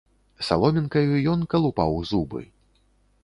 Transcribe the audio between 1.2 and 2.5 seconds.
ён калупаў зубы.